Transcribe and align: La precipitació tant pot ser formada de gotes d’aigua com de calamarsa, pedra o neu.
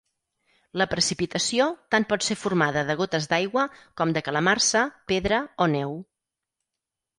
La 0.81 0.85
precipitació 0.93 1.67
tant 1.95 2.07
pot 2.13 2.25
ser 2.29 2.37
formada 2.45 2.83
de 2.89 2.97
gotes 3.03 3.29
d’aigua 3.35 3.67
com 4.01 4.17
de 4.17 4.25
calamarsa, 4.31 4.85
pedra 5.15 5.45
o 5.67 5.71
neu. 5.79 5.97